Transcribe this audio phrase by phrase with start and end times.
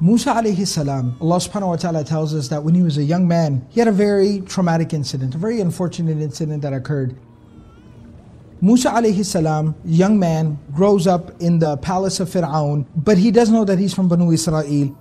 [0.00, 3.26] Musa alayhi salam, Allah subhanahu wa ta'ala tells us that when he was a young
[3.26, 7.16] man, he had a very traumatic incident, a very unfortunate incident that occurred.
[8.60, 13.50] Musa alayhi salam, young man, grows up in the palace of Fir'aun, but he does
[13.50, 14.96] know that he's from Banu Israel.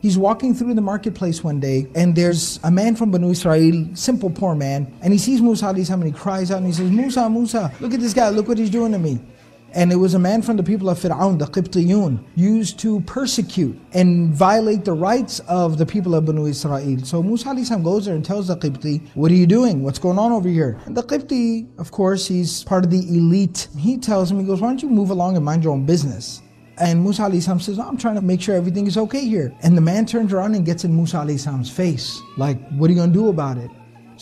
[0.00, 4.30] He's walking through the marketplace one day, and there's a man from Banu Israel, simple
[4.30, 6.90] poor man, and he sees Musa alayhi salam and he cries out and he says,
[6.90, 9.20] Musa, Musa, look at this guy, look what he's doing to me.
[9.74, 13.76] And it was a man from the people of Fir'aun, the Qibtiyun, used to persecute
[13.92, 16.98] and violate the rights of the people of Banu Israel.
[17.04, 17.52] So Musa
[17.82, 19.82] goes there and tells the Qibti, What are you doing?
[19.82, 20.78] What's going on over here?
[20.86, 23.66] And the Qibti, of course, he's part of the elite.
[23.76, 26.40] He tells him, He goes, Why don't you move along and mind your own business?
[26.78, 29.52] And Musa says, I'm trying to make sure everything is okay here.
[29.62, 31.24] And the man turns around and gets in Musa
[31.64, 32.20] face.
[32.36, 33.70] Like, what are you going to do about it?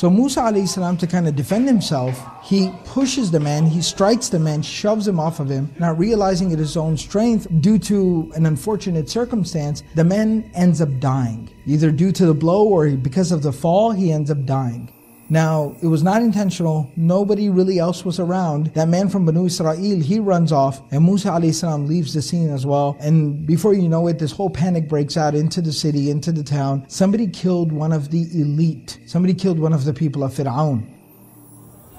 [0.00, 4.38] So Musa salam to kind of defend himself, he pushes the man, he strikes the
[4.38, 8.32] man, shoves him off of him, not realizing it is his own strength due to
[8.34, 11.50] an unfortunate circumstance, the man ends up dying.
[11.66, 14.90] Either due to the blow or because of the fall, he ends up dying.
[15.30, 16.90] Now, it was not intentional.
[16.96, 18.66] Nobody really else was around.
[18.74, 22.66] That man from Banu Israel, he runs off and Musa salam leaves the scene as
[22.66, 22.96] well.
[23.00, 26.42] And before you know it, this whole panic breaks out into the city, into the
[26.42, 26.84] town.
[26.88, 28.98] Somebody killed one of the elite.
[29.06, 30.99] Somebody killed one of the people of Fir'aun.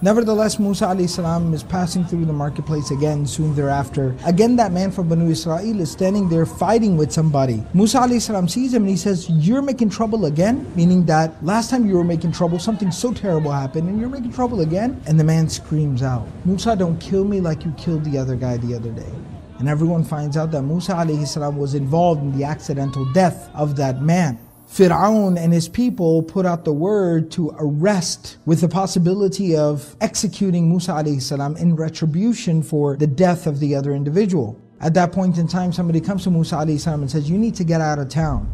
[0.03, 4.15] Nevertheless, Musa salam is passing through the marketplace again soon thereafter.
[4.25, 7.63] Again, that man from Banu Israel is standing there fighting with somebody.
[7.75, 10.65] Musa salam sees him and he says, You're making trouble again?
[10.75, 14.33] Meaning that last time you were making trouble, something so terrible happened and you're making
[14.33, 14.99] trouble again?
[15.05, 18.57] And the man screams out, Musa, don't kill me like you killed the other guy
[18.57, 19.13] the other day.
[19.59, 24.01] And everyone finds out that Musa salam was involved in the accidental death of that
[24.01, 24.39] man.
[24.71, 30.69] Fir'aun and his people put out the word to arrest with the possibility of executing
[30.69, 34.57] Musa alayhi salam in retribution for the death of the other individual.
[34.79, 37.53] At that point in time, somebody comes to Musa alayhi salam and says, You need
[37.55, 38.49] to get out of town.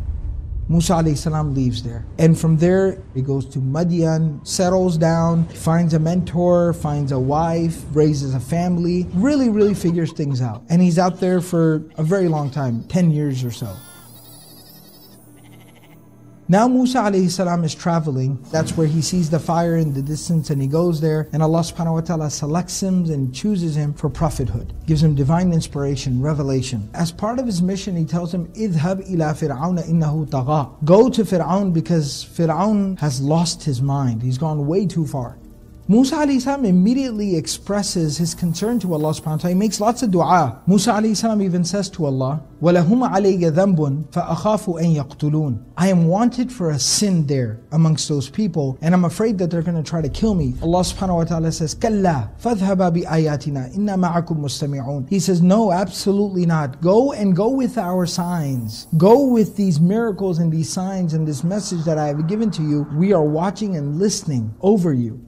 [0.67, 2.03] Musa alayhi salam leaves there.
[2.17, 7.83] And from there, he goes to Madian, settles down, finds a mentor, finds a wife,
[7.93, 10.63] raises a family, really, really figures things out.
[10.69, 13.71] And he's out there for a very long time 10 years or so.
[16.49, 18.41] Now Musa alayhi salam is traveling.
[18.53, 21.27] That's where he sees the fire in the distance and he goes there.
[21.33, 24.71] And Allah subhanahu wa ta'ala selects him and chooses him for prophethood.
[24.85, 26.89] Gives him divine inspiration, revelation.
[26.93, 30.71] As part of his mission, he tells him, Idhab ila fir'auna innahu tagha.
[30.85, 34.21] Go to Fir'aun because Fir'aun has lost his mind.
[34.21, 35.37] He's gone way too far.
[35.88, 39.48] Musa salam immediately expresses his concern to Allah subhanahu wa ta'ala.
[39.48, 40.62] He makes lots of dua.
[40.66, 46.52] Musa salam even says to Allah, وَلَهُمْ عَلَيَّ ذَنْبٌ فَأَخَافُ أَن يَقْتُلُونَ I am wanted
[46.52, 50.00] for a sin there amongst those people, and I'm afraid that they're going to try
[50.00, 50.54] to kill me.
[50.62, 56.46] Allah subhanahu wa ta'ala says, كَلَّا فَاذْهَبَا بِآيَاتِنَا إِنَّا مَعَكُمْ مُسْتَمِعُونَ He says, no, absolutely
[56.46, 56.80] not.
[56.80, 58.86] Go and go with our signs.
[58.96, 62.62] Go with these miracles and these signs and this message that I have given to
[62.62, 62.86] you.
[62.94, 65.20] We are watching and listening over you.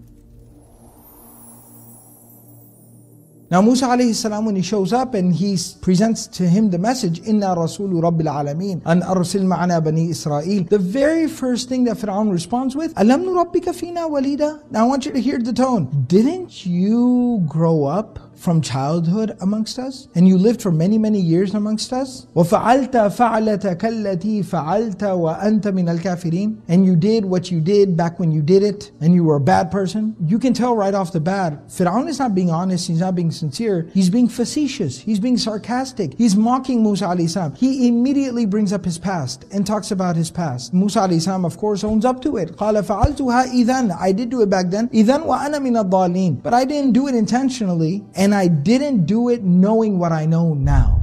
[3.51, 7.21] Now Musa alayhi salam when he shows up and he presents to him the message,
[7.21, 10.65] Inna Rasulu Rabbil Alameen, an arsil ma'ana bani Israel.
[10.65, 14.69] The very first thing that Fir'aun responds with, Alam nurabbika fina walida?
[14.71, 16.05] Now I want you to hear the tone.
[16.09, 21.55] Didn't you grow up from childhood amongst us, and you lived for many, many years
[21.55, 22.27] amongst us.
[22.35, 28.33] وَفَعَلْتَ فَعْلَتَكَ الَّتِي فَعَلْتَ وَأَنْتَ مِنَ الْكَافِرِينَ And you did what you did back when
[28.33, 30.17] you did it, and you were a bad person.
[30.27, 33.31] You can tell right off the bat, Fir'aun is not being honest, he's not being
[33.39, 37.55] sincere, he's being facetious, he's being sarcastic, he's mocking Musa alayhi salam.
[37.55, 40.75] He immediately brings up his past and talks about his past.
[40.75, 42.57] Musa alayhi salam, of course, owns up to it.
[42.57, 44.89] قَالَ فَعَلْتُهَا إِذَنْ I did do it back then.
[44.89, 49.29] إِذَنْ وَأَنَا مِنَ الضَّالِينَ But I didn't do it intentionally, and and I didn't do
[49.29, 51.01] it knowing what I know now.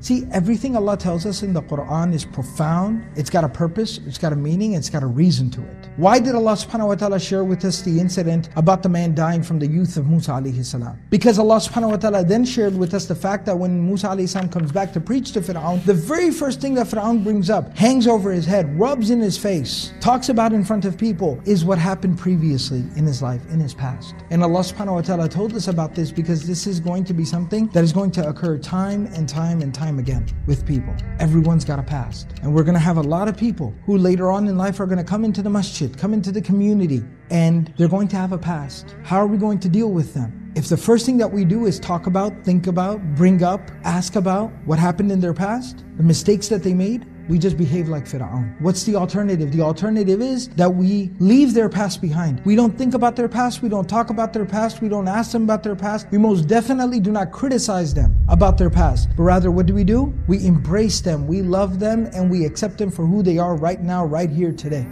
[0.00, 3.04] See, everything Allah tells us in the Quran is profound.
[3.16, 5.79] It's got a purpose, it's got a meaning, it's got a reason to it.
[5.97, 9.43] Why did Allah subhanahu wa ta'ala share with us the incident about the man dying
[9.43, 10.97] from the youth of Musa alayhi salam?
[11.09, 14.29] Because Allah subhanahu wa ta'ala then shared with us the fact that when Musa alayhi
[14.29, 17.75] salam comes back to preach to Fir'aun, the very first thing that Fir'aun brings up,
[17.77, 21.65] hangs over his head, rubs in his face, talks about in front of people, is
[21.65, 24.15] what happened previously in his life, in his past.
[24.29, 27.25] And Allah subhanahu wa ta'ala told us about this because this is going to be
[27.25, 30.95] something that is going to occur time and time and time again with people.
[31.19, 32.29] Everyone's got a past.
[32.43, 34.85] And we're going to have a lot of people who later on in life are
[34.85, 38.31] going to come into the masjid, come into the community, and they're going to have
[38.31, 38.95] a past.
[39.03, 40.51] How are we going to deal with them?
[40.55, 44.15] If the first thing that we do is talk about, think about, bring up, ask
[44.15, 48.05] about what happened in their past, the mistakes that they made, We just behave like
[48.05, 48.59] Fir'aun.
[48.59, 49.53] What's the alternative?
[49.53, 52.41] The alternative is that we leave their past behind.
[52.45, 55.31] We don't think about their past, we don't talk about their past, we don't ask
[55.31, 56.07] them about their past.
[56.11, 59.09] We most definitely do not criticize them about their past.
[59.15, 60.13] But rather, what do we do?
[60.27, 63.81] We embrace them, we love them, and we accept them for who they are right
[63.81, 64.85] now, right here today.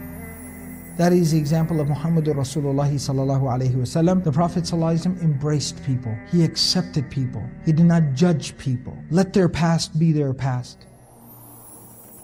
[1.00, 4.22] That is the example of Muhammadur Rasulullah sallallahu alaihi wasallam.
[4.22, 6.14] The Prophet sallallahu embraced people.
[6.30, 7.42] He accepted people.
[7.66, 8.98] He did not judge people.
[9.10, 10.88] Let their past be their past.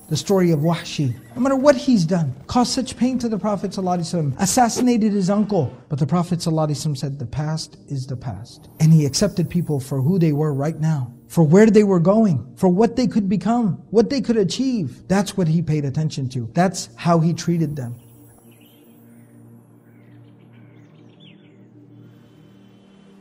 [0.10, 3.78] The story of Wahshi, no matter what he's done, caused such pain to the Prophet
[3.78, 5.74] assassinated his uncle.
[5.88, 8.68] But the Prophet said, The past is the past.
[8.82, 12.54] And he accepted people for who they were right now, for where they were going,
[12.58, 15.08] for what they could become, what they could achieve.
[15.08, 16.52] That's what he paid attention to.
[16.54, 17.96] That's how he treated them.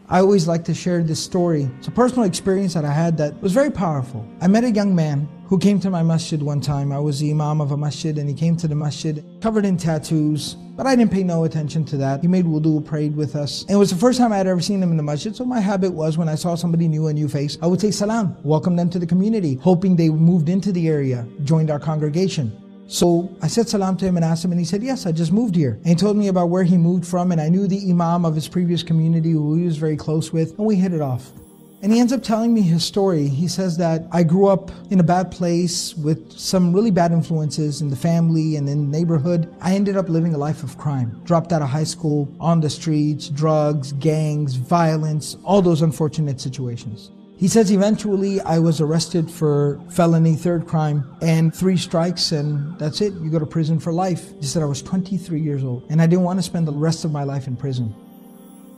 [0.07, 1.71] I always like to share this story.
[1.79, 4.29] It's a personal experience that I had that was very powerful.
[4.43, 6.93] I met a young man who came to my masjid one time.
[6.93, 9.79] I was the imam of a masjid and he came to the masjid covered in
[9.79, 12.21] tattoos, but I didn't pay no attention to that.
[12.21, 13.63] He made wudu, prayed with us.
[13.63, 15.47] And it was the first time I had ever seen him in the masjid, so
[15.47, 18.37] my habit was when I saw somebody new, a new face, I would say salam,
[18.43, 22.64] welcome them to the community, hoping they moved into the area, joined our congregation.
[22.87, 25.33] So I said salam to him and asked him, and he said, Yes, I just
[25.33, 25.73] moved here.
[25.73, 28.35] And he told me about where he moved from, and I knew the Imam of
[28.35, 31.33] his previous community who he was very close with, and we hit it off.
[31.85, 33.29] And he ends up telling me his story.
[33.29, 37.83] He says that I grew up in a bad place with some really bad influences
[37.83, 39.55] in the family and in the neighborhood.
[39.61, 41.21] I ended up living a life of crime.
[41.25, 47.11] Dropped out of high school, on the streets, drugs, gangs, violence, all those unfortunate situations.
[47.37, 53.01] He says eventually I was arrested for felony third crime and three strikes and that's
[53.01, 53.13] it.
[53.15, 54.33] You go to prison for life.
[54.41, 57.05] He said I was 23 years old and I didn't want to spend the rest
[57.05, 57.95] of my life in prison.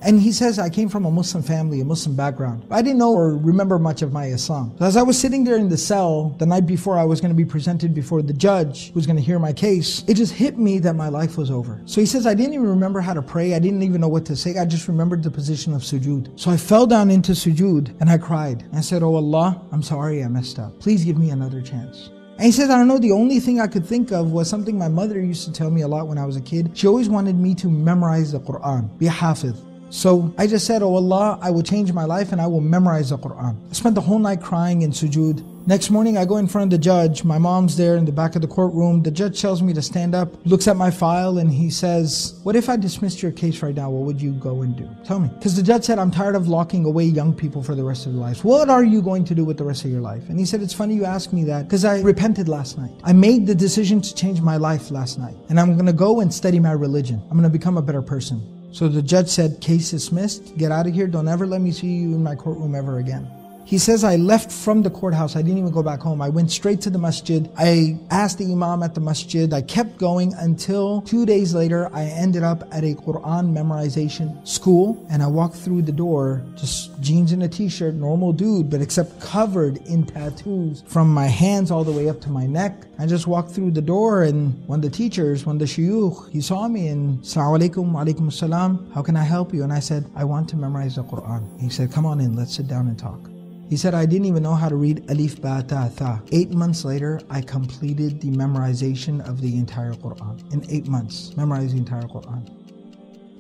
[0.07, 2.65] And he says, I came from a Muslim family, a Muslim background.
[2.71, 4.73] I didn't know or remember much of my Islam.
[4.79, 7.33] So as I was sitting there in the cell the night before I was going
[7.33, 10.59] to be presented before the judge who's going to hear my case, it just hit
[10.59, 11.83] me that my life was over.
[11.87, 13.55] So he says, I didn't even remember how to pray.
[13.55, 14.57] I didn't even know what to say.
[14.57, 16.39] I just remembered the position of sujood.
[16.39, 18.65] So I fell down into sujood and I cried.
[18.75, 20.79] I said, Oh Allah, I'm sorry I messed up.
[20.79, 22.11] Please give me another chance.
[22.37, 24.79] And he says, I don't know, the only thing I could think of was something
[24.79, 26.71] my mother used to tell me a lot when I was a kid.
[26.75, 29.66] She always wanted me to memorize the Quran, be hafiz.
[29.91, 33.11] So I just said, Oh Allah, I will change my life and I will memorize
[33.11, 33.57] the Quran.
[33.71, 35.45] I spent the whole night crying in sujood.
[35.69, 37.25] Next morning, I go in front of the judge.
[37.25, 39.03] My mom's there in the back of the courtroom.
[39.03, 42.55] The judge tells me to stand up, looks at my file, and he says, What
[42.55, 43.91] if I dismissed your case right now?
[43.91, 44.89] What would you go and do?
[45.05, 45.29] Tell me.
[45.35, 48.13] Because the judge said, I'm tired of locking away young people for the rest of
[48.13, 48.45] their lives.
[48.45, 50.29] What are you going to do with the rest of your life?
[50.29, 52.93] And he said, It's funny you ask me that because I repented last night.
[53.03, 55.35] I made the decision to change my life last night.
[55.49, 57.21] And I'm going to go and study my religion.
[57.25, 58.56] I'm going to become a better person.
[58.77, 60.55] So the judge said, Case dismissed.
[60.59, 61.07] Get out of here.
[61.07, 63.27] Don't ever let me see you in my courtroom ever again.
[63.67, 65.35] He says, I left from the courthouse.
[65.35, 66.23] I didn't even go back home.
[66.23, 67.51] I went straight to the masjid.
[67.59, 69.53] I asked the imam at the masjid.
[69.53, 75.05] I kept going until two days later, I ended up at a Quran memorization school.
[75.11, 79.21] And I walked through the door, just jeans and a t-shirt, normal dude, but except
[79.21, 82.87] covered in tattoos from my hands all the way up to my neck.
[83.01, 86.31] I just walked through the door and one of the teachers, one of the shuyukh,
[86.31, 89.65] he saw me and Assalamu alaikum, alaikum how can I help you?
[89.65, 91.61] And I said, I want to memorize the Quran.
[91.61, 93.36] He said, come on in, let's sit down and talk.
[93.69, 96.23] He said, I didn't even know how to read Alif Ba Ta Tha.
[96.31, 100.53] Eight months later, I completed the memorization of the entire Quran.
[100.53, 102.49] In eight months, memorized the entire Quran.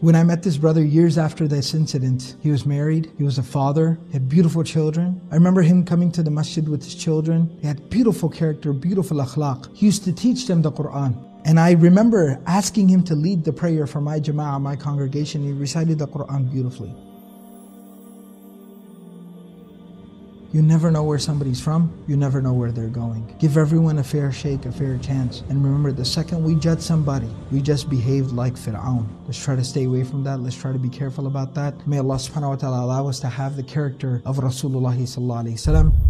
[0.00, 3.42] When I met this brother years after this incident, he was married, he was a
[3.42, 5.21] father, he had beautiful children.
[5.30, 7.56] I remember him coming to the masjid with his children.
[7.62, 9.75] He had beautiful character, beautiful akhlaq.
[9.75, 11.16] He used to teach them the Quran.
[11.47, 15.42] And I remember asking him to lead the prayer for my jama'ah, my congregation.
[15.45, 16.92] He recited the Quran beautifully.
[20.56, 21.92] You never know where somebody's from.
[22.08, 23.30] You never know where they're going.
[23.38, 25.42] Give everyone a fair shake, a fair chance.
[25.50, 29.06] And remember, the second we judge somebody, we just behaved like Fir'aun.
[29.26, 30.40] Let's try to stay away from that.
[30.40, 31.86] Let's try to be careful about that.
[31.86, 35.66] May Allah subhanahu wa ta'ala allow us to have the character of Rasulullah sallallahu alayhi
[35.66, 36.05] wa sallam.